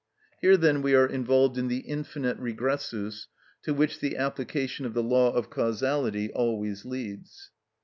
Here 0.39 0.57
then 0.57 0.81
we 0.81 0.95
are 0.95 1.05
involved 1.05 1.59
in 1.59 1.67
the 1.67 1.81
infinite 1.81 2.39
regressus 2.39 3.27
to 3.61 3.71
which 3.71 3.99
the 3.99 4.17
application 4.17 4.87
of 4.87 4.95
the 4.95 5.03
law 5.03 5.31
of 5.31 5.51
causality 5.51 6.33
always 6.33 6.85
leads. 6.85 7.51